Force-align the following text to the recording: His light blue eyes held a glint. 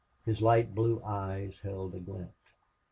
His 0.25 0.41
light 0.41 0.73
blue 0.73 0.99
eyes 1.05 1.59
held 1.59 1.93
a 1.93 1.99
glint. 1.99 2.53